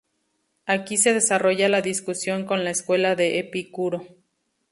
Aquí 0.65 0.97
se 0.97 1.13
desarrolla 1.13 1.69
la 1.69 1.83
discusión 1.83 2.47
con 2.47 2.63
la 2.63 2.71
escuela 2.71 3.15
de 3.15 3.37
Epicuro. 3.37 4.03